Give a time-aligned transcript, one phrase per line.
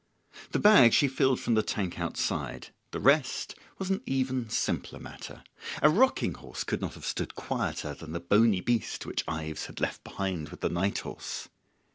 [0.51, 2.69] The bag she filled from the tank outside.
[2.89, 5.43] The rest was an even simpler matter;
[5.79, 9.79] a rocking horse could not have stood quieter than the bony beast which Ives had
[9.79, 11.49] left behind with the night horse.